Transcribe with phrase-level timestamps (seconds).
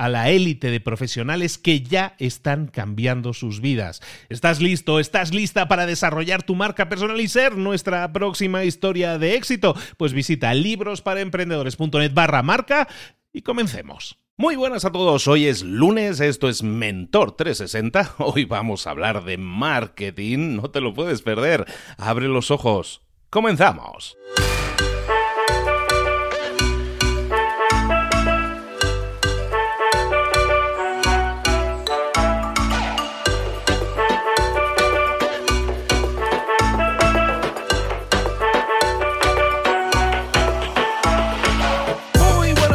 [0.00, 4.00] a la élite de profesionales que ya están cambiando sus vidas.
[4.30, 4.98] ¿Estás listo?
[4.98, 9.76] ¿Estás lista para desarrollar tu marca personal y ser nuestra próxima historia de éxito?
[9.98, 12.88] Pues visita librosparaemprendedores.net barra marca
[13.30, 14.16] y comencemos.
[14.38, 19.24] Muy buenas a todos, hoy es lunes, esto es Mentor 360, hoy vamos a hablar
[19.24, 21.66] de marketing, no te lo puedes perder,
[21.98, 24.16] abre los ojos, comenzamos.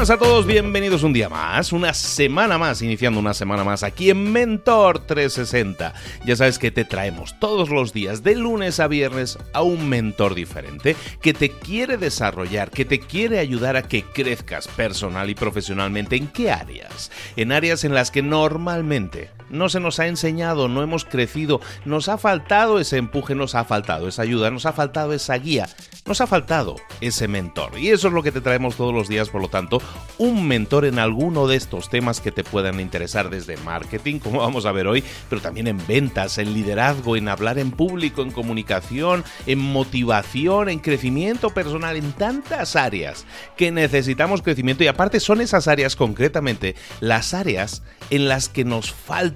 [0.09, 4.31] A todos, bienvenidos un día más, una semana más, iniciando una semana más aquí en
[4.31, 5.93] Mentor 360.
[6.25, 10.35] Ya sabes que te traemos todos los días, de lunes a viernes, a un mentor
[10.35, 16.17] diferente que te quiere desarrollar, que te quiere ayudar a que crezcas personal y profesionalmente.
[16.17, 17.09] ¿En qué áreas?
[17.35, 22.09] En áreas en las que normalmente no se nos ha enseñado, no hemos crecido, nos
[22.09, 25.67] ha faltado ese empuje, nos ha faltado esa ayuda, nos ha faltado esa guía,
[26.05, 27.77] nos ha faltado ese mentor.
[27.77, 29.81] Y eso es lo que te traemos todos los días, por lo tanto,
[30.17, 34.65] un mentor en alguno de estos temas que te puedan interesar desde marketing, como vamos
[34.65, 39.23] a ver hoy, pero también en ventas, en liderazgo, en hablar en público, en comunicación,
[39.45, 43.25] en motivación, en crecimiento personal, en tantas áreas
[43.57, 44.83] que necesitamos crecimiento.
[44.83, 49.34] Y aparte son esas áreas concretamente las áreas en las que nos falta,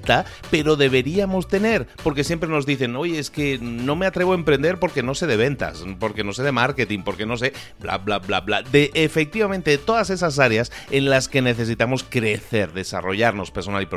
[0.52, 4.80] pero deberíamos tener, porque siempre nos dicen, oye, es que no me atrevo a emprender
[4.80, 8.20] porque no sé de ventas, porque no sé de marketing, porque no sé, bla, bla,
[8.20, 8.62] bla, bla.
[8.62, 13.88] De efectivamente todas esas áreas en las que necesitamos crecer, desarrollarnos personal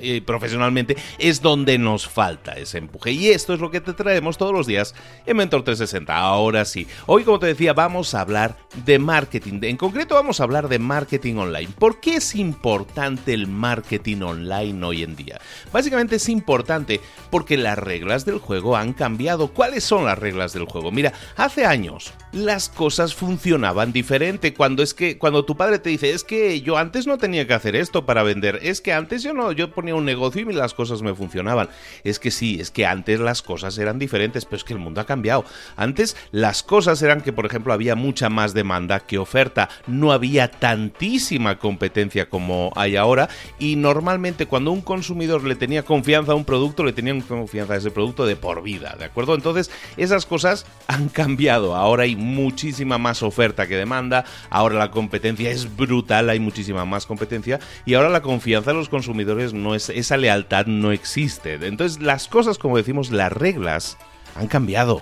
[0.00, 3.12] y, profesionalmente, es donde nos falta ese empuje.
[3.12, 4.94] Y esto es lo que te traemos todos los días
[5.26, 6.16] en Mentor 360.
[6.16, 9.60] Ahora sí, hoy como te decía, vamos a hablar de marketing.
[9.62, 11.68] En concreto vamos a hablar de marketing online.
[11.78, 15.40] ¿Por qué es importante el marketing online hoy en día?
[15.72, 19.48] Básicamente es importante porque las reglas del juego han cambiado.
[19.48, 20.90] ¿Cuáles son las reglas del juego?
[20.90, 24.54] Mira, hace años las cosas funcionaban diferente.
[24.54, 27.54] Cuando es que cuando tu padre te dice, es que yo antes no tenía que
[27.54, 30.74] hacer esto para vender, es que antes yo no, yo ponía un negocio y las
[30.74, 31.68] cosas me funcionaban.
[32.04, 35.00] Es que sí, es que antes las cosas eran diferentes, pero es que el mundo
[35.00, 35.44] ha cambiado.
[35.76, 40.50] Antes las cosas eran que, por ejemplo, había mucha más demanda que oferta, no había
[40.50, 43.28] tantísima competencia como hay ahora
[43.58, 47.76] y normalmente cuando un consumidor le tenía confianza a un producto, le tenían confianza a
[47.76, 49.34] ese producto de por vida, ¿de acuerdo?
[49.34, 51.76] Entonces, esas cosas han cambiado.
[51.76, 57.06] Ahora hay muchísima más oferta que demanda, ahora la competencia es brutal, hay muchísima más
[57.06, 61.54] competencia y ahora la confianza de los consumidores no es esa lealtad no existe.
[61.54, 63.98] Entonces, las cosas, como decimos, las reglas
[64.34, 65.00] han cambiado.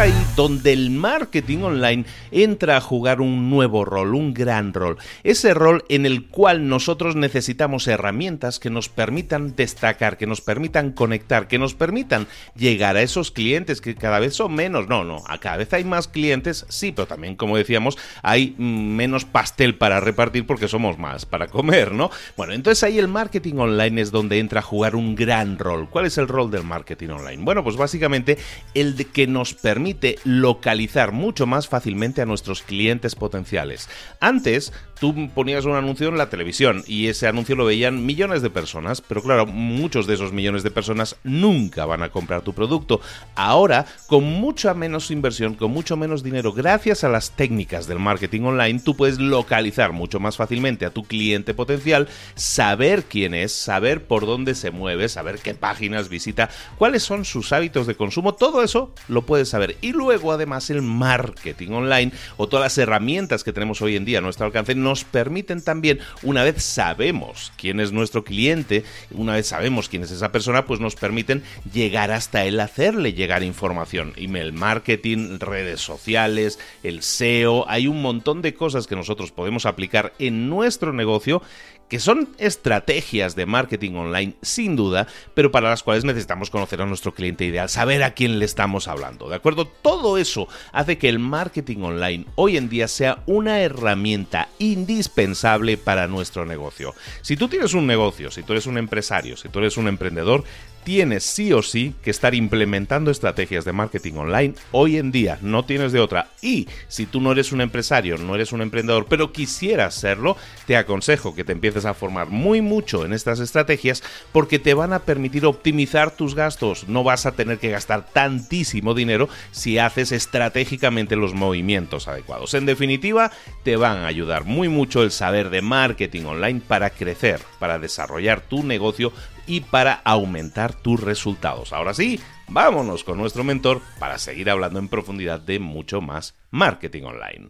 [0.00, 4.96] Ahí donde el marketing online entra a jugar un nuevo rol, un gran rol.
[5.24, 10.92] Ese rol en el cual nosotros necesitamos herramientas que nos permitan destacar, que nos permitan
[10.92, 14.86] conectar, que nos permitan llegar a esos clientes que cada vez son menos.
[14.86, 19.24] No, no, a cada vez hay más clientes, sí, pero también, como decíamos, hay menos
[19.24, 22.10] pastel para repartir porque somos más para comer, ¿no?
[22.36, 25.88] Bueno, entonces ahí el marketing online es donde entra a jugar un gran rol.
[25.90, 27.42] ¿Cuál es el rol del marketing online?
[27.42, 28.38] Bueno, pues básicamente
[28.74, 29.87] el de que nos permite
[30.24, 33.88] localizar mucho más fácilmente a nuestros clientes potenciales.
[34.20, 38.50] Antes, tú ponías un anuncio en la televisión y ese anuncio lo veían millones de
[38.50, 43.00] personas, pero claro, muchos de esos millones de personas nunca van a comprar tu producto.
[43.34, 48.42] Ahora, con mucha menos inversión, con mucho menos dinero, gracias a las técnicas del marketing
[48.42, 54.06] online, tú puedes localizar mucho más fácilmente a tu cliente potencial, saber quién es, saber
[54.06, 58.62] por dónde se mueve, saber qué páginas visita, cuáles son sus hábitos de consumo, todo
[58.62, 59.76] eso lo puedes saber.
[59.80, 64.18] Y luego, además, el marketing online o todas las herramientas que tenemos hoy en día
[64.18, 69.48] a nuestro alcance nos permiten también, una vez sabemos quién es nuestro cliente, una vez
[69.48, 71.42] sabemos quién es esa persona, pues nos permiten
[71.72, 74.14] llegar hasta él, hacerle llegar información.
[74.16, 80.14] Email marketing, redes sociales, el SEO, hay un montón de cosas que nosotros podemos aplicar
[80.18, 81.42] en nuestro negocio
[81.88, 86.86] que son estrategias de marketing online sin duda, pero para las cuales necesitamos conocer a
[86.86, 89.66] nuestro cliente ideal, saber a quién le estamos hablando, ¿de acuerdo?
[89.66, 96.08] Todo eso hace que el marketing online hoy en día sea una herramienta indispensable para
[96.08, 96.94] nuestro negocio.
[97.22, 100.44] Si tú tienes un negocio, si tú eres un empresario, si tú eres un emprendedor,
[100.88, 105.66] tienes sí o sí que estar implementando estrategias de marketing online hoy en día, no
[105.66, 106.28] tienes de otra.
[106.40, 110.78] Y si tú no eres un empresario, no eres un emprendedor, pero quisieras serlo, te
[110.78, 114.02] aconsejo que te empieces a formar muy mucho en estas estrategias
[114.32, 116.88] porque te van a permitir optimizar tus gastos.
[116.88, 122.54] No vas a tener que gastar tantísimo dinero si haces estratégicamente los movimientos adecuados.
[122.54, 123.30] En definitiva,
[123.62, 128.40] te van a ayudar muy mucho el saber de marketing online para crecer, para desarrollar
[128.40, 129.12] tu negocio
[129.48, 131.72] y para aumentar tus resultados.
[131.72, 137.04] Ahora sí, vámonos con nuestro mentor para seguir hablando en profundidad de mucho más marketing
[137.04, 137.48] online.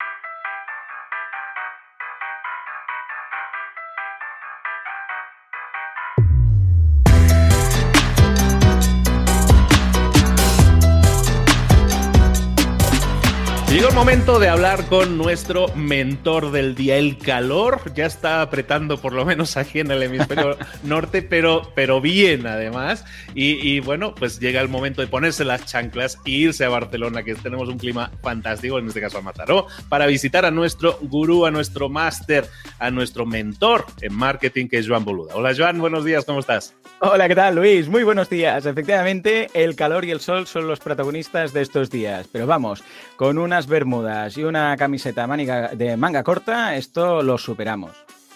[13.78, 16.96] Llegó el momento de hablar con nuestro mentor del día.
[16.96, 22.00] El calor ya está apretando, por lo menos aquí en el hemisferio norte, pero, pero
[22.00, 23.04] bien además.
[23.36, 27.36] Y, bueno, pues llega el momento de ponerse las chanclas e irse a Barcelona, que
[27.36, 31.52] tenemos un clima fantástico, en este caso a Mataró, para visitar a nuestro gurú, a
[31.52, 32.48] nuestro máster,
[32.80, 35.36] a nuestro mentor en marketing, que es Joan Boluda.
[35.36, 36.74] Hola Joan, buenos días, ¿cómo estás?
[37.00, 37.86] Hola, ¿qué tal Luis?
[37.86, 38.66] Muy buenos días.
[38.66, 42.26] Efectivamente, el calor y el sol son los protagonistas de estos días.
[42.32, 42.82] Pero vamos,
[43.14, 47.92] con una bermudas y una camiseta de manga corta, esto lo superamos.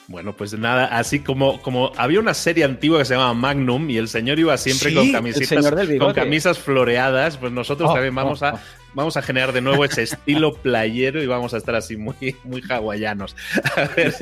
[0.08, 3.99] Bueno, pues nada, así como, como había una serie antigua que se llamaba Magnum y
[3.99, 8.55] el señor iba siempre con camisetas, con camisas floreadas, pues nosotros oh, también vamos a
[8.55, 8.61] oh, oh.
[8.94, 12.62] vamos a generar de nuevo ese estilo playero y vamos a estar así muy, muy
[12.69, 13.37] hawaianos.
[13.76, 14.14] A ver,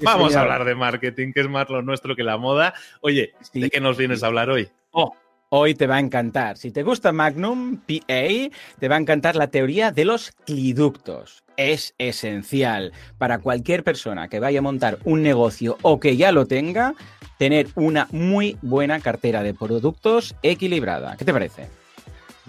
[0.00, 2.74] vamos a hablar de marketing, que es más lo nuestro que la moda.
[3.00, 4.68] Oye, ¿de qué nos vienes a hablar hoy?
[4.90, 5.14] Oh,
[5.52, 6.58] Hoy te va a encantar.
[6.58, 11.42] Si te gusta Magnum PA, te va a encantar la teoría de los cliductos.
[11.56, 16.46] Es esencial para cualquier persona que vaya a montar un negocio o que ya lo
[16.46, 16.94] tenga,
[17.36, 21.16] tener una muy buena cartera de productos equilibrada.
[21.16, 21.79] ¿Qué te parece?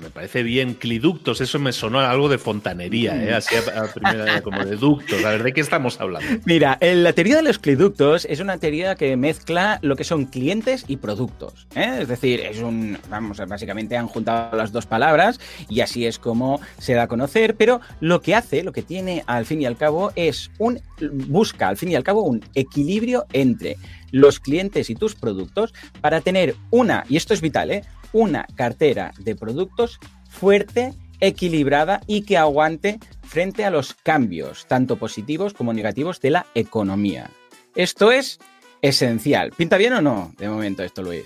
[0.01, 3.35] Me parece bien, cliductos, eso me sonó algo de fontanería, ¿eh?
[3.35, 5.23] así a, primera, como de ductos.
[5.23, 6.27] A ver, ¿de qué estamos hablando?
[6.45, 10.85] Mira, la teoría de los cliductos es una teoría que mezcla lo que son clientes
[10.87, 11.67] y productos.
[11.75, 11.99] ¿eh?
[12.01, 16.59] Es decir, es un, vamos, básicamente han juntado las dos palabras y así es como
[16.79, 19.77] se da a conocer, pero lo que hace, lo que tiene al fin y al
[19.77, 20.79] cabo es un,
[21.27, 23.77] busca al fin y al cabo un equilibrio entre
[24.11, 27.83] los clientes y tus productos para tener una, y esto es vital, ¿eh?
[28.13, 29.99] una cartera de productos
[30.29, 36.45] fuerte, equilibrada y que aguante frente a los cambios, tanto positivos como negativos, de la
[36.55, 37.29] economía.
[37.75, 38.39] Esto es
[38.81, 39.51] esencial.
[39.51, 41.25] ¿Pinta bien o no de momento esto, Luis?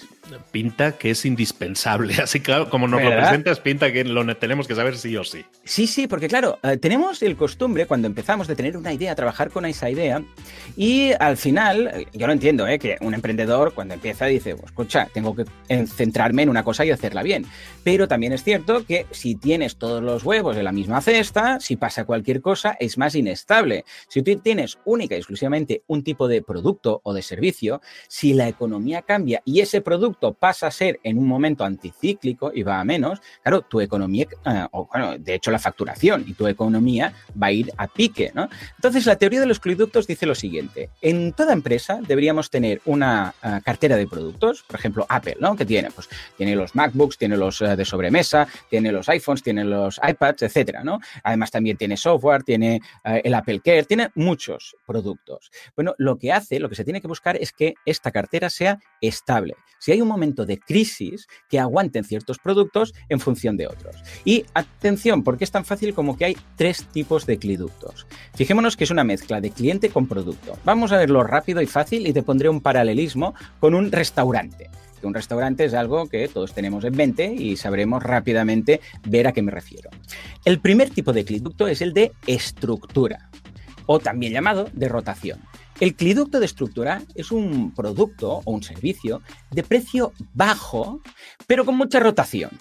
[0.51, 2.15] Pinta que es indispensable.
[2.23, 5.45] Así claro, como nos lo presentas, pinta que lo tenemos que saber sí o sí.
[5.63, 9.49] Sí, sí, porque claro, eh, tenemos el costumbre cuando empezamos de tener una idea, trabajar
[9.49, 10.23] con esa idea,
[10.75, 12.79] y al final, eh, yo lo entiendo, ¿eh?
[12.79, 15.45] que un emprendedor cuando empieza dice, pues, escucha, tengo que
[15.87, 17.45] centrarme en una cosa y hacerla bien.
[17.83, 21.75] Pero también es cierto que si tienes todos los huevos en la misma cesta, si
[21.75, 23.85] pasa cualquier cosa, es más inestable.
[24.07, 28.47] Si tú tienes única y exclusivamente un tipo de producto o de servicio, si la
[28.47, 32.83] economía cambia y ese producto pasa a ser en un momento anticíclico y va a
[32.83, 37.47] menos, claro, tu economía, eh, o bueno, de hecho la facturación y tu economía va
[37.47, 38.49] a ir a pique, ¿no?
[38.75, 43.33] Entonces, la teoría de los cliductos dice lo siguiente, en toda empresa deberíamos tener una
[43.43, 45.55] uh, cartera de productos, por ejemplo, Apple, ¿no?
[45.55, 49.63] Que tiene, pues, tiene los MacBooks, tiene los uh, de sobremesa, tiene los iPhones, tiene
[49.63, 50.99] los iPads, etcétera, ¿no?
[51.23, 55.51] Además, también tiene software, tiene el Apple Care, tiene muchos productos.
[55.75, 58.79] Bueno, lo que hace, lo que se tiene que buscar es que esta cartera sea
[59.01, 59.55] estable.
[59.79, 63.95] Si hay un momento de crisis, que aguanten ciertos productos en función de otros.
[64.23, 68.07] Y atención, porque es tan fácil como que hay tres tipos de cliductos.
[68.35, 70.57] Fijémonos que es una mezcla de cliente con producto.
[70.63, 74.69] Vamos a verlo rápido y fácil y te pondré un paralelismo con un restaurante
[75.05, 79.41] un restaurante es algo que todos tenemos en mente y sabremos rápidamente ver a qué
[79.41, 79.89] me refiero.
[80.43, 83.29] El primer tipo de cliducto es el de estructura,
[83.85, 85.39] o también llamado de rotación.
[85.79, 91.01] El cliducto de estructura es un producto o un servicio de precio bajo,
[91.47, 92.51] pero con mucha rotación.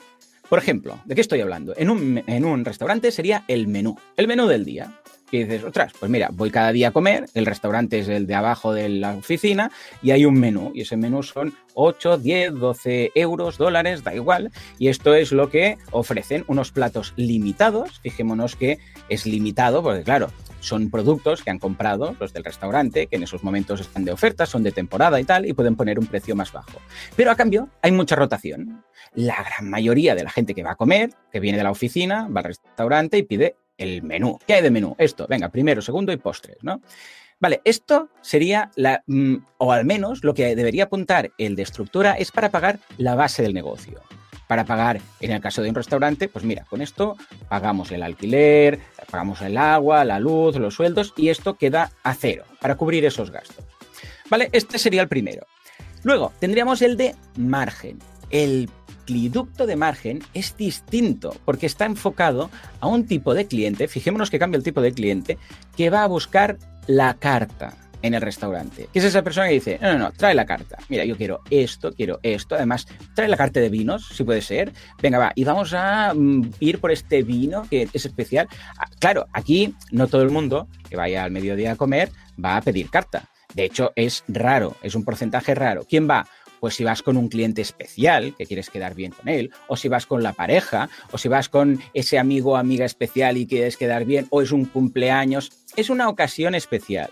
[0.48, 1.74] Por ejemplo, ¿de qué estoy hablando?
[1.76, 5.92] En un, en un restaurante sería el menú, el menú del día y dices, otras,
[5.98, 9.14] pues mira, voy cada día a comer, el restaurante es el de abajo de la
[9.14, 9.70] oficina
[10.02, 14.52] y hay un menú y ese menú son 8, 10, 12 euros, dólares, da igual.
[14.78, 18.00] Y esto es lo que ofrecen unos platos limitados.
[18.00, 18.78] Fijémonos que
[19.08, 20.30] es limitado porque claro,
[20.64, 24.46] son productos que han comprado los del restaurante, que en esos momentos están de oferta,
[24.46, 26.80] son de temporada y tal, y pueden poner un precio más bajo.
[27.16, 28.82] Pero a cambio hay mucha rotación.
[29.14, 32.28] La gran mayoría de la gente que va a comer, que viene de la oficina,
[32.28, 34.38] va al restaurante y pide el menú.
[34.46, 34.94] ¿Qué hay de menú?
[34.98, 36.80] Esto, venga, primero, segundo y postres, ¿no?
[37.40, 42.12] Vale, esto sería la, mm, o al menos lo que debería apuntar el de estructura
[42.14, 44.00] es para pagar la base del negocio.
[44.46, 47.16] Para pagar, en el caso de un restaurante, pues mira, con esto
[47.48, 52.44] pagamos el alquiler, pagamos el agua, la luz, los sueldos y esto queda a cero
[52.60, 53.64] para cubrir esos gastos.
[54.28, 55.46] Vale, este sería el primero.
[56.02, 57.98] Luego tendríamos el de margen.
[58.30, 58.68] El
[59.06, 64.38] cliducto de margen es distinto porque está enfocado a un tipo de cliente, fijémonos que
[64.38, 65.38] cambia el tipo de cliente,
[65.76, 68.88] que va a buscar la carta en el restaurante.
[68.92, 70.76] Que es esa persona que dice, no, no, no, trae la carta.
[70.90, 72.54] Mira, yo quiero esto, quiero esto.
[72.54, 74.72] Además, trae la carta de vinos, si puede ser.
[75.00, 78.46] Venga, va, y vamos a mm, ir por este vino que es especial.
[78.78, 82.10] Ah, claro, aquí no todo el mundo que vaya al mediodía a comer
[82.42, 83.24] va a pedir carta.
[83.54, 85.86] De hecho, es raro, es un porcentaje raro.
[85.88, 86.26] ¿Quién va?
[86.60, 89.88] pues si vas con un cliente especial, que quieres quedar bien con él, o si
[89.88, 93.76] vas con la pareja, o si vas con ese amigo o amiga especial y quieres
[93.76, 97.10] quedar bien, o es un cumpleaños, es una ocasión especial.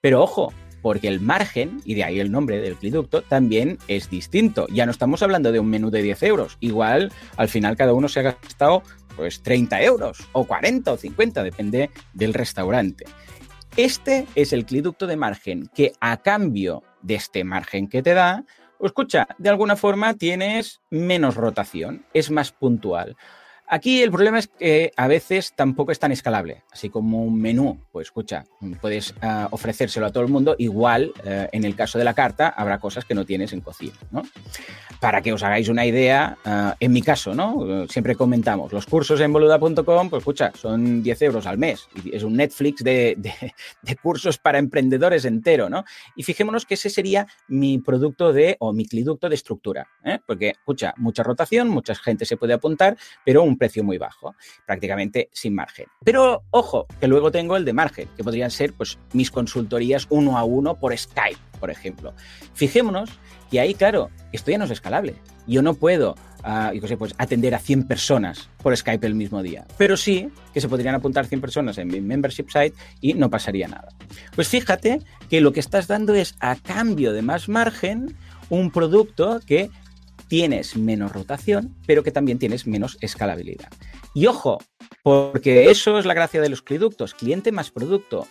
[0.00, 0.52] Pero ojo,
[0.82, 4.66] porque el margen, y de ahí el nombre del cliducto, también es distinto.
[4.72, 6.56] Ya no estamos hablando de un menú de 10 euros.
[6.60, 8.82] Igual, al final, cada uno se ha gastado
[9.16, 13.04] pues 30 euros, o 40 o 50, depende del restaurante.
[13.76, 18.44] Este es el cliducto de margen que a cambio de este margen que te da,
[18.80, 23.16] escucha, de alguna forma tienes menos rotación, es más puntual.
[23.70, 27.78] Aquí el problema es que a veces tampoco es tan escalable, así como un menú,
[27.92, 28.46] pues escucha,
[28.80, 32.48] puedes uh, ofrecérselo a todo el mundo, igual uh, en el caso de la carta
[32.48, 34.22] habrá cosas que no tienes en cocina, ¿no?
[35.00, 37.86] Para que os hagáis una idea, uh, en mi caso, ¿no?
[37.88, 42.22] Siempre comentamos, los cursos en boluda.com, pues escucha, son 10 euros al mes, y es
[42.22, 43.18] un Netflix de,
[44.02, 45.84] cursos para emprendedores entero, ¿no?
[46.16, 50.20] Y fijémonos que ese sería mi producto de, o mi cliducto de estructura, ¿eh?
[50.26, 52.96] porque, escucha, mucha rotación, mucha gente se puede apuntar,
[53.26, 54.34] pero un precio muy bajo,
[54.66, 55.86] prácticamente sin margen.
[56.04, 60.38] Pero ojo, que luego tengo el de margen, que podrían ser pues mis consultorías uno
[60.38, 62.14] a uno por Skype, por ejemplo.
[62.54, 63.10] Fijémonos
[63.50, 65.16] que ahí, claro, esto ya no es escalable.
[65.46, 69.42] Yo no puedo uh, yo sé, pues, atender a 100 personas por Skype el mismo
[69.42, 69.66] día.
[69.76, 73.68] Pero sí que se podrían apuntar 100 personas en mi membership site y no pasaría
[73.68, 73.88] nada.
[74.34, 78.16] Pues fíjate que lo que estás dando es a cambio de más margen
[78.50, 79.70] un producto que
[80.28, 83.68] tienes menos rotación, pero que también tienes menos escalabilidad.
[84.14, 84.58] Y ojo,
[85.02, 88.26] porque eso es la gracia de los cliductos, cliente más producto.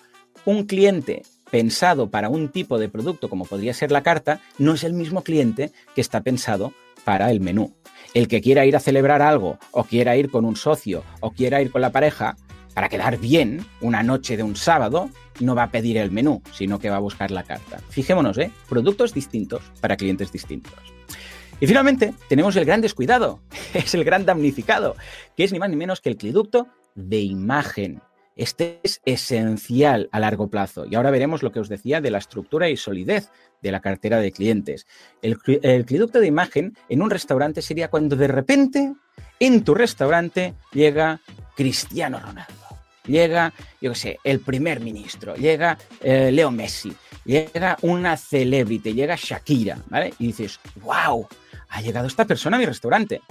[0.46, 4.84] Un cliente pensado para un tipo de producto como podría ser la carta, no es
[4.84, 6.74] el mismo cliente que está pensado
[7.04, 7.75] para el menú.
[8.13, 11.62] El que quiera ir a celebrar algo, o quiera ir con un socio, o quiera
[11.62, 12.36] ir con la pareja,
[12.74, 16.77] para quedar bien una noche de un sábado, no va a pedir el menú, sino
[16.80, 17.80] que va a buscar la carta.
[17.89, 18.51] Fijémonos, ¿eh?
[18.70, 20.74] Productos distintos para clientes distintos.
[21.60, 23.42] Y finalmente tenemos el gran descuidado,
[23.74, 24.96] es el gran damnificado,
[25.36, 28.02] que es ni más ni menos que el cliducto de imagen.
[28.36, 30.86] Este es esencial a largo plazo.
[30.86, 33.32] Y ahora veremos lo que os decía de la estructura y solidez
[33.64, 34.86] de la cartera de clientes.
[35.24, 38.94] El, el cliducto de imagen en un restaurante sería cuando de repente
[39.40, 41.22] en tu restaurante llega
[41.56, 42.68] Cristiano Ronaldo
[43.08, 46.94] llega, yo qué sé, el primer ministro, llega eh, Leo Messi,
[47.27, 50.13] llega una celebrity, llega Shakira, ¿vale?
[50.17, 51.27] Y dices, wow,
[51.69, 53.22] ha llegado esta persona a mi restaurante.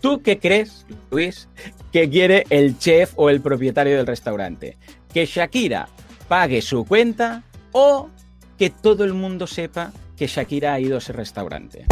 [0.00, 1.48] ¿Tú qué crees, Luis,
[1.92, 4.78] que quiere el chef o el propietario del restaurante?
[5.12, 5.88] ¿Que Shakira
[6.28, 8.08] pague su cuenta o
[8.58, 11.86] que todo el mundo sepa que Shakira ha ido a ese restaurante?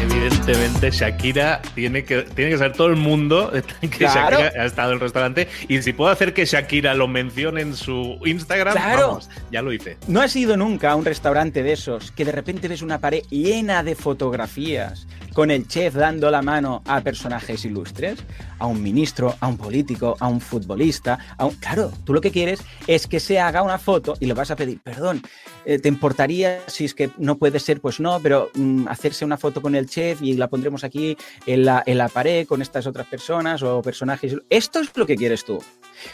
[0.00, 4.94] Evidentemente Shakira tiene que, tiene que saber todo el mundo que Shakira ha estado en
[4.94, 5.48] el restaurante.
[5.68, 9.96] Y si puedo hacer que Shakira lo mencione en su Instagram, vamos, ya lo hice.
[10.08, 13.22] ¿No has ido nunca a un restaurante de esos que de repente ves una pared
[13.30, 18.24] llena de fotografías con el chef dando la mano a personajes ilustres?
[18.58, 21.18] A un ministro, a un político, a un futbolista.
[21.36, 24.50] A Claro, tú lo que quieres es que se haga una foto y le vas
[24.50, 25.20] a pedir, perdón,
[25.66, 27.82] eh, ¿te importaría si es que no puede ser?
[27.82, 31.66] Pues no, pero mm, hacerse una foto con el chef y la pondremos aquí en
[31.66, 34.36] la, en la pared con estas otras personas o personajes.
[34.48, 35.62] Esto es lo que quieres tú.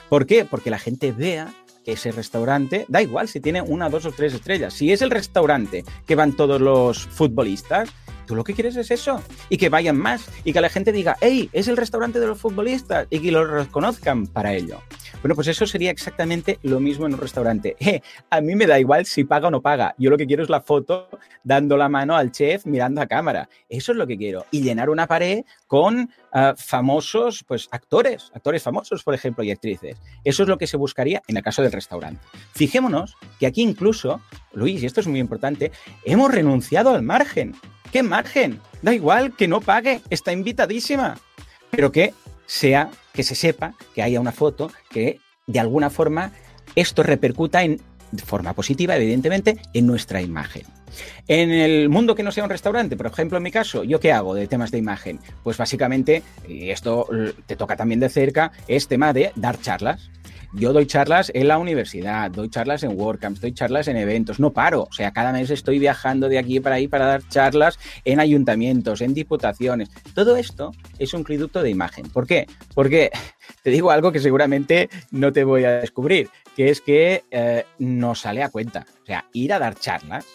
[0.09, 0.45] ¿Por qué?
[0.45, 4.75] Porque la gente vea ese restaurante, da igual si tiene una, dos o tres estrellas,
[4.75, 7.91] si es el restaurante que van todos los futbolistas,
[8.27, 11.17] Tú lo que quieres es eso, y que vayan más, y que la gente diga,
[11.21, 14.81] hey, es el restaurante de los futbolistas, y que lo reconozcan para ello.
[15.23, 17.77] Bueno, pues eso sería exactamente lo mismo en un restaurante.
[18.31, 19.95] A mí me da igual si paga o no paga.
[19.97, 21.09] Yo lo que quiero es la foto
[21.45, 23.49] dando la mano al chef mirando a cámara.
[23.69, 24.47] Eso es lo que quiero.
[24.51, 29.97] Y llenar una pared con ah, famosos, pues actores, actores famosos, por ejemplo, y actrices.
[30.25, 32.21] Eso es lo que se buscaría en el caso del restaurante.
[32.53, 34.21] Fijémonos que aquí incluso,
[34.53, 35.71] Luis, y esto es muy importante,
[36.05, 37.55] hemos renunciado al margen.
[37.93, 38.61] ¿Qué margen?
[38.83, 41.17] Da igual que no pague, está invitadísima.
[41.71, 42.13] Pero que
[42.47, 46.33] sea, que se sepa, que haya una foto, que de alguna forma
[46.75, 47.81] esto repercuta en
[48.13, 50.63] de forma positiva, evidentemente, en nuestra imagen.
[51.27, 54.13] En el mundo que no sea un restaurante, por ejemplo, en mi caso, ¿yo qué
[54.13, 55.19] hago de temas de imagen?
[55.43, 57.09] Pues básicamente, y esto
[57.47, 60.11] te toca también de cerca, es tema de dar charlas.
[60.55, 64.53] Yo doy charlas en la universidad, doy charlas en WordCamps, doy charlas en eventos, no
[64.53, 64.83] paro.
[64.83, 69.01] O sea, cada mes estoy viajando de aquí para ahí para dar charlas en ayuntamientos,
[69.01, 69.89] en diputaciones.
[70.15, 72.11] Todo esto es un cliducto de imagen.
[72.11, 72.47] ¿Por qué?
[72.75, 73.11] Porque
[73.63, 78.15] te digo algo que seguramente no te voy a descubrir, que es que eh, no
[78.15, 78.85] sale a cuenta.
[79.03, 80.27] O sea, ir a dar charlas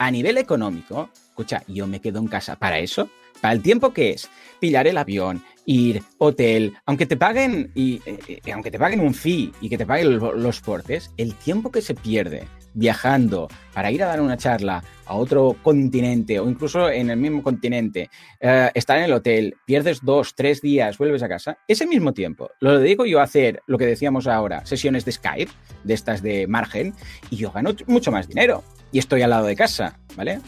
[0.00, 3.08] a nivel económico, escucha, yo me quedo en casa para eso,
[3.40, 4.30] para el tiempo que es
[4.60, 9.14] pillar el avión, ir, hotel, aunque te paguen y eh, eh, aunque te paguen un
[9.14, 14.02] fee y que te paguen los, portes, el tiempo que se pierde viajando para ir
[14.02, 18.98] a dar una charla a otro continente o incluso en el mismo continente, eh, estar
[18.98, 23.06] en el hotel, pierdes dos, tres días, vuelves a casa, ese mismo tiempo lo dedico
[23.06, 25.52] yo a hacer lo que decíamos ahora, sesiones de Skype,
[25.84, 26.94] de estas de margen,
[27.30, 30.40] y yo gano mucho más dinero y estoy al lado de casa, ¿vale?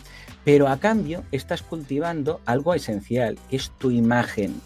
[0.44, 4.60] Pero a cambio estás cultivando algo esencial, que es tu imagen.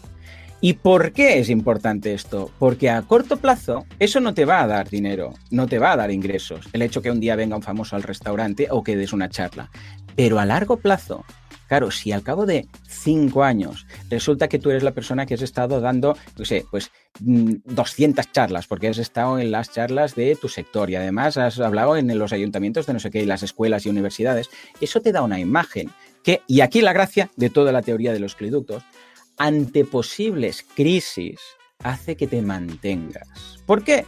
[0.59, 2.49] ¿Y por qué es importante esto?
[2.57, 5.97] Porque a corto plazo eso no te va a dar dinero, no te va a
[5.97, 9.13] dar ingresos, el hecho que un día venga un famoso al restaurante o que des
[9.13, 9.69] una charla.
[10.15, 11.25] Pero a largo plazo
[11.67, 15.41] Claro, si al cabo de cinco años resulta que tú eres la persona que has
[15.41, 20.35] estado dando, no sé, pues 200 mm, charlas, porque has estado en las charlas de
[20.35, 23.85] tu sector y además has hablado en los ayuntamientos de no sé qué, las escuelas
[23.85, 24.49] y universidades,
[24.79, 25.91] eso te da una imagen
[26.23, 28.83] que, y aquí la gracia de toda la teoría de los cliductos,
[29.37, 31.39] ante posibles crisis
[31.83, 33.27] hace que te mantengas.
[33.65, 34.05] ¿Por qué?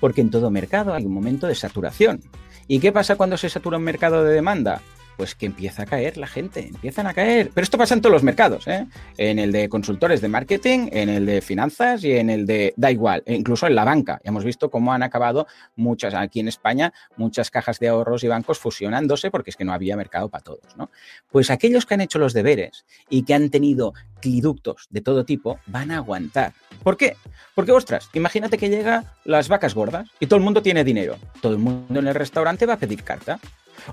[0.00, 2.20] Porque en todo mercado hay un momento de saturación.
[2.68, 4.82] ¿Y qué pasa cuando se satura un mercado de demanda?
[5.16, 7.50] Pues que empieza a caer la gente, empiezan a caer.
[7.54, 8.86] Pero esto pasa en todos los mercados, ¿eh?
[9.16, 12.90] En el de consultores de marketing, en el de finanzas y en el de, da
[12.90, 14.20] igual, e incluso en la banca.
[14.24, 15.46] Ya hemos visto cómo han acabado
[15.76, 19.72] muchas, aquí en España, muchas cajas de ahorros y bancos fusionándose porque es que no
[19.72, 20.90] había mercado para todos, ¿no?
[21.30, 25.58] Pues aquellos que han hecho los deberes y que han tenido cliductos de todo tipo
[25.66, 26.52] van a aguantar.
[26.82, 27.16] ¿Por qué?
[27.54, 31.16] Porque, ostras, imagínate que llega las vacas gordas y todo el mundo tiene dinero.
[31.40, 33.38] Todo el mundo en el restaurante va a pedir carta.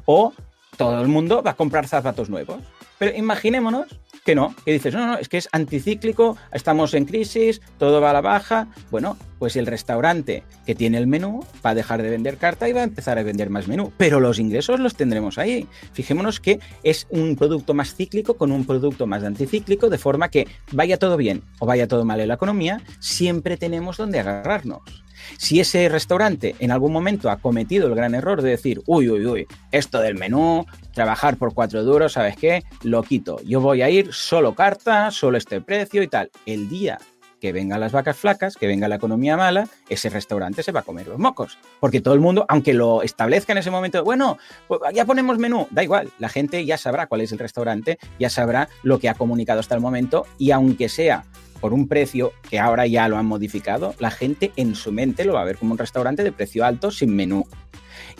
[0.05, 0.33] O
[0.79, 2.61] todo el mundo va a comprar zapatos nuevos.
[2.97, 7.61] Pero imaginémonos que no, que dices, no, no, es que es anticíclico, estamos en crisis,
[7.77, 8.69] todo va a la baja.
[8.89, 12.71] Bueno, pues el restaurante que tiene el menú va a dejar de vender carta y
[12.71, 15.67] va a empezar a vender más menú, pero los ingresos los tendremos ahí.
[15.91, 20.47] Fijémonos que es un producto más cíclico con un producto más anticíclico, de forma que
[20.71, 25.03] vaya todo bien o vaya todo mal en la economía, siempre tenemos donde agarrarnos.
[25.37, 29.25] Si ese restaurante en algún momento ha cometido el gran error de decir, uy, uy,
[29.25, 32.63] uy, esto del menú, trabajar por cuatro duros, ¿sabes qué?
[32.83, 33.39] Lo quito.
[33.43, 36.29] Yo voy a ir solo carta, solo este precio y tal.
[36.45, 36.99] El día
[37.39, 40.83] que vengan las vacas flacas, que venga la economía mala, ese restaurante se va a
[40.83, 41.57] comer los mocos.
[41.79, 45.67] Porque todo el mundo, aunque lo establezca en ese momento, bueno, pues ya ponemos menú,
[45.71, 49.13] da igual, la gente ya sabrá cuál es el restaurante, ya sabrá lo que ha
[49.13, 51.23] comunicado hasta el momento y aunque sea
[51.59, 55.33] por un precio que ahora ya lo han modificado, la gente en su mente lo
[55.33, 57.45] va a ver como un restaurante de precio alto sin menú.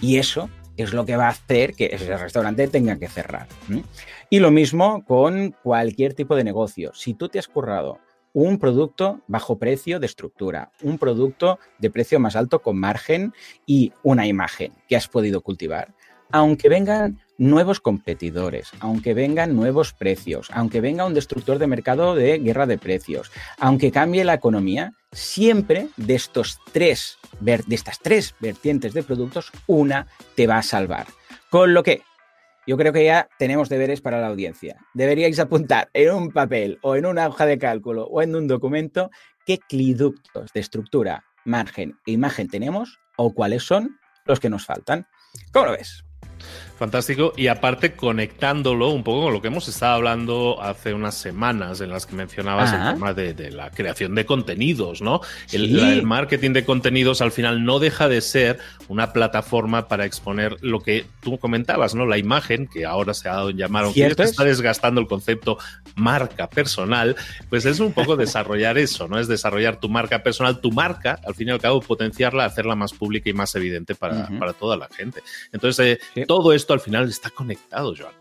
[0.01, 3.47] Y eso es lo que va a hacer que ese restaurante tenga que cerrar.
[4.29, 6.91] Y lo mismo con cualquier tipo de negocio.
[6.93, 7.99] Si tú te has currado
[8.33, 13.33] un producto bajo precio de estructura, un producto de precio más alto con margen
[13.65, 15.93] y una imagen que has podido cultivar,
[16.31, 22.37] aunque vengan nuevos competidores, aunque vengan nuevos precios, aunque venga un destructor de mercado de
[22.37, 28.93] guerra de precios, aunque cambie la economía, siempre de estos tres de estas tres vertientes
[28.93, 31.07] de productos, una te va a salvar.
[31.49, 32.01] Con lo que
[32.67, 34.75] yo creo que ya tenemos deberes para la audiencia.
[34.93, 39.09] Deberíais apuntar en un papel o en una hoja de cálculo o en un documento
[39.45, 45.07] qué cliductos de estructura, margen e imagen tenemos o cuáles son los que nos faltan.
[45.51, 46.03] ¿Cómo lo ves?
[46.79, 47.33] Fantástico.
[47.35, 51.89] Y aparte, conectándolo un poco con lo que hemos estado hablando hace unas semanas, en
[51.89, 55.19] las que mencionabas el tema de, la creación de contenidos, ¿no?
[55.51, 60.79] El, marketing de contenidos al final no deja de ser una plataforma para exponer lo
[60.79, 62.05] que tú comentabas, ¿no?
[62.05, 65.57] La imagen, que ahora se ha dado en llamar, aunque está desgastando el concepto
[65.95, 67.17] marca personal,
[67.49, 69.19] pues es un poco desarrollar eso, ¿no?
[69.19, 72.93] Es desarrollar tu marca personal, tu marca, al fin y al cabo, potenciarla, hacerla más
[72.93, 75.21] pública y más evidente para, toda la gente.
[75.51, 78.13] Entonces, eh, todo esto al final está conectado, Joan.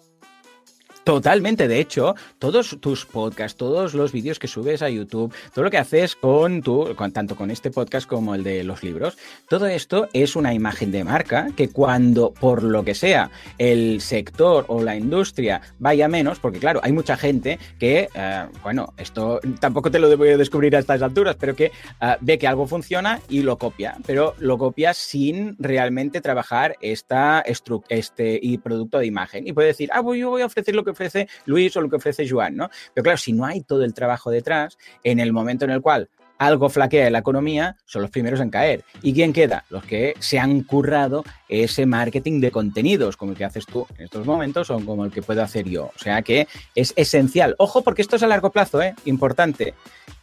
[1.09, 5.71] Totalmente, de hecho, todos tus podcasts, todos los vídeos que subes a YouTube, todo lo
[5.71, 9.17] que haces con tu, tanto con este podcast como el de los libros,
[9.49, 14.67] todo esto es una imagen de marca que cuando, por lo que sea, el sector
[14.69, 19.91] o la industria vaya menos, porque claro, hay mucha gente que, eh, bueno, esto tampoco
[19.91, 23.41] te lo debo descubrir a estas alturas, pero que eh, ve que algo funciona y
[23.41, 27.43] lo copia, pero lo copia sin realmente trabajar esta
[27.89, 29.49] este y producto de imagen.
[29.49, 31.89] Y puede decir, ah, pues yo voy a ofrecer lo que ofrece Luis o lo
[31.89, 32.71] que ofrece Joan, ¿no?
[32.93, 36.09] Pero claro, si no hay todo el trabajo detrás, en el momento en el cual
[36.39, 38.85] algo flaquea en la economía, son los primeros en caer.
[39.03, 39.65] ¿Y quién queda?
[39.71, 44.05] Los que se han currado ese marketing de contenidos, como el que haces tú en
[44.05, 45.91] estos momentos o como el que puedo hacer yo.
[45.95, 47.57] O sea que es esencial.
[47.59, 48.95] Ojo, porque esto es a largo plazo, ¿eh?
[49.05, 49.75] Importante.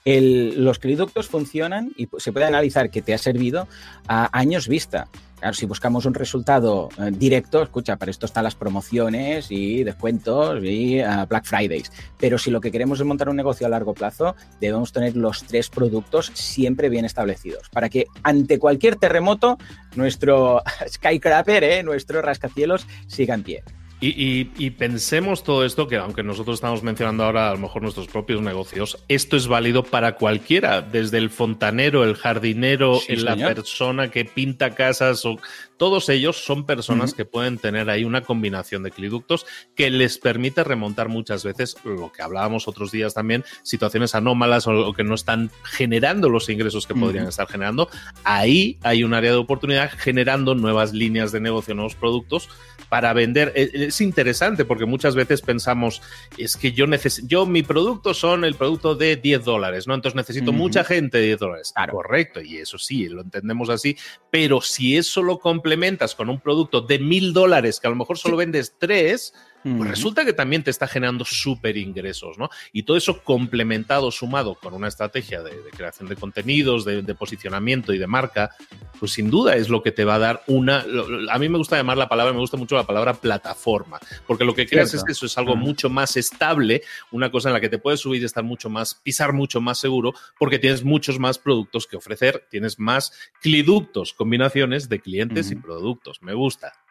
[0.05, 3.67] los cliductos funcionan y se puede analizar que te ha servido
[4.07, 5.07] a años vista.
[5.45, 10.63] Claro, si buscamos un resultado eh, directo, escucha, para esto están las promociones y descuentos
[10.63, 11.91] y eh, Black Fridays.
[12.17, 15.43] Pero si lo que queremos es montar un negocio a largo plazo, debemos tener los
[15.43, 19.59] tres productos siempre bien establecidos para que ante cualquier terremoto,
[19.95, 23.63] nuestro Skycrapper, eh, nuestro rascacielos, siga en pie.
[24.01, 28.41] Y, pensemos todo esto, que aunque nosotros estamos mencionando ahora a lo mejor nuestros propios
[28.41, 34.75] negocios, esto es válido para cualquiera, desde el fontanero, el jardinero, la persona que pinta
[34.75, 35.37] casas, o
[35.77, 40.63] todos ellos son personas que pueden tener ahí una combinación de cliductos que les permite
[40.63, 45.51] remontar muchas veces lo que hablábamos otros días también, situaciones anómalas o, que no están
[45.63, 47.89] generando los ingresos que podrían estar generando.
[48.23, 52.49] Ahí hay un área de oportunidad generando nuevas líneas de negocio, nuevos productos
[52.89, 53.51] para vender.
[53.55, 56.01] E, es interesante porque muchas veces pensamos,
[56.37, 59.93] es que yo necesito, yo mi producto son el producto de 10 dólares, ¿no?
[59.93, 61.73] Entonces necesito mucha gente de 10 dólares.
[61.89, 63.97] Correcto, y eso sí, lo entendemos así,
[64.31, 68.19] pero si eso lo complementas con un producto de mil dólares, que a lo mejor
[68.19, 69.33] solo vendes tres,
[69.65, 72.51] pues resulta que también te está generando súper ingresos, ¿no?
[72.71, 77.97] Y todo eso complementado, sumado con una estrategia de, creación de contenidos, de, posicionamiento y
[77.97, 78.51] de marca,
[78.99, 80.85] pues sin duda es lo que te va a dar una.
[81.31, 84.53] A mí me gusta llamar la palabra, me gusta mucho la palabra plataforma, porque lo
[84.53, 87.69] que creas es que eso es algo mucho más estable, una cosa en la que
[87.69, 91.39] te puedes subir y estar mucho más, pisar mucho más seguro, porque tienes muchos más
[91.39, 96.21] productos que ofrecer, tienes más cliductos, combinaciones de clientes y productos.
[96.21, 96.84] Me gusta.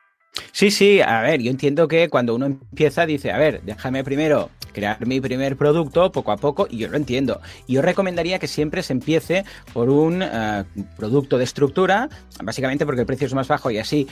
[0.56, 4.50] Sí, sí, a ver, yo entiendo que cuando uno empieza dice, a ver, déjame primero
[4.74, 7.40] crear mi primer producto poco a poco y yo lo entiendo.
[7.66, 10.64] Yo recomendaría que siempre se empiece por un eh,
[10.98, 12.10] producto de estructura,
[12.42, 14.06] básicamente porque el precio es más bajo y así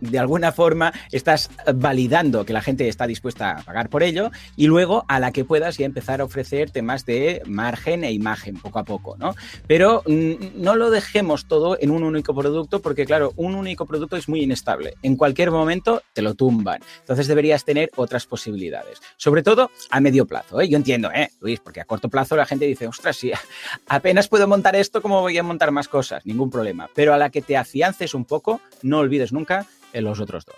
[0.00, 4.66] de alguna forma estás validando que la gente está dispuesta a pagar por ello y
[4.66, 8.78] luego a la que puedas ya empezar a ofrecer temas de margen e imagen poco
[8.78, 9.34] a poco, ¿no?
[9.66, 14.16] Pero mm, no lo dejemos todo en un único producto porque claro, un único producto
[14.16, 14.94] es muy inestable.
[15.02, 16.80] En cualquier momento te lo tumban.
[17.00, 19.00] Entonces deberías tener otras posibilidades.
[19.16, 20.60] Sobre todo a medio plazo.
[20.60, 20.68] ¿eh?
[20.68, 21.60] Yo entiendo, ¿eh, Luis?
[21.60, 23.32] Porque a corto plazo la gente dice, ostras, si
[23.88, 26.24] apenas puedo montar esto, ¿cómo voy a montar más cosas?
[26.26, 26.88] Ningún problema.
[26.94, 30.56] Pero a la que te afiances un poco, no olvides nunca en los otros dos.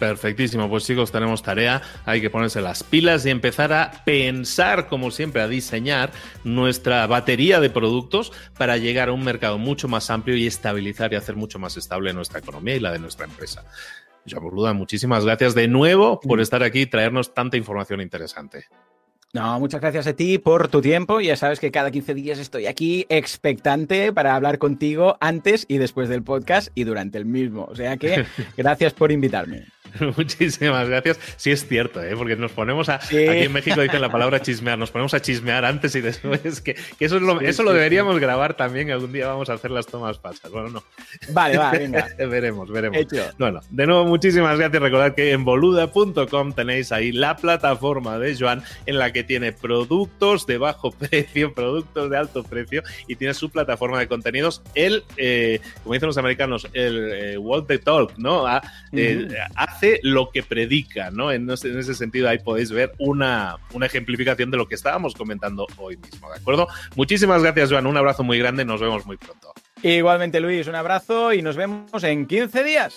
[0.00, 5.10] Perfectísimo, pues chicos, tenemos tarea, hay que ponerse las pilas y empezar a pensar, como
[5.10, 6.10] siempre, a diseñar
[6.42, 11.16] nuestra batería de productos para llegar a un mercado mucho más amplio y estabilizar y
[11.16, 13.66] hacer mucho más estable nuestra economía y la de nuestra empresa.
[14.38, 18.66] Burluda, muchísimas gracias de nuevo por estar aquí y traernos tanta información interesante.
[19.32, 21.20] No, muchas gracias a ti por tu tiempo.
[21.20, 26.08] Ya sabes que cada 15 días estoy aquí expectante para hablar contigo antes y después
[26.08, 27.64] del podcast y durante el mismo.
[27.70, 28.24] O sea que
[28.56, 29.66] gracias por invitarme.
[30.16, 31.18] Muchísimas gracias.
[31.36, 32.14] Sí es cierto, ¿eh?
[32.16, 32.96] porque nos ponemos a...
[32.96, 36.60] Aquí en México dicen la palabra chismear, nos ponemos a chismear antes y después.
[36.60, 39.86] Que, eso, es lo, eso lo deberíamos grabar también, algún día vamos a hacer las
[39.86, 40.50] tomas pasas.
[40.50, 40.84] Bueno, no.
[41.32, 42.08] Vale, va, venga.
[42.18, 42.98] veremos, veremos.
[43.38, 44.82] Bueno, de nuevo, muchísimas gracias.
[44.82, 50.46] Recordad que en boluda.com tenéis ahí la plataforma de Joan en la que tiene productos
[50.46, 54.62] de bajo precio, productos de alto precio y tiene su plataforma de contenidos.
[54.74, 58.46] El, eh, como dicen los americanos, el eh, What the Talk, ¿no?
[58.46, 59.28] Ah, eh,
[60.02, 61.32] lo que predica, ¿no?
[61.32, 65.96] En, ese sentido ahí podéis ver una, una ejemplificación de lo que estábamos comentando hoy
[65.96, 66.68] mismo, ¿de acuerdo?
[66.96, 67.86] Muchísimas gracias, Joan.
[67.86, 68.64] Un abrazo muy grande.
[68.64, 69.52] Nos vemos muy pronto.
[69.82, 72.94] Igualmente, Luis, un abrazo y nos vemos en 15 días.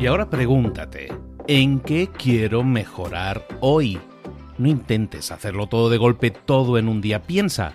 [0.00, 1.08] Y ahora pregúntate,
[1.48, 3.98] ¿en qué quiero mejorar hoy?
[4.56, 7.22] No intentes hacerlo todo de golpe, todo en un día.
[7.22, 7.74] Piensa,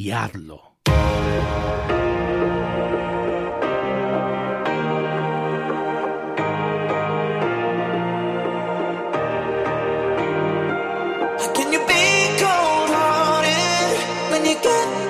[0.00, 0.58] y hazlo.
[11.54, 12.04] Can you be
[12.40, 13.98] cold-hearted
[14.30, 15.09] when you get